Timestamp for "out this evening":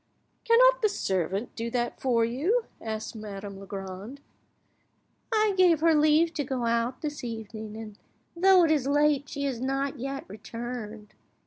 6.65-7.77